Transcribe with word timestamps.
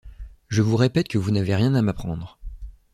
Je 0.47 0.63
vous 0.63 0.77
répète 0.77 1.07
que 1.07 1.19
vous 1.19 1.29
n’avez 1.29 1.53
rien 1.55 1.75
à 1.75 1.81
m’apprendre. 1.83 2.39